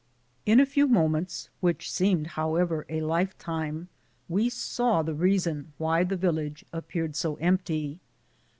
In 0.47 0.59
a 0.59 0.65
few 0.65 0.87
moments, 0.87 1.49
which 1.59 1.91
seemed 1.91 2.25
however 2.33 2.87
a 2.89 3.01
lifetime, 3.01 3.87
we 4.27 4.49
saw 4.49 5.03
the 5.03 5.13
reason 5.13 5.73
why 5.77 6.03
the 6.03 6.17
village 6.17 6.65
appeared 6.73 7.15
so 7.15 7.35
empty. 7.35 7.99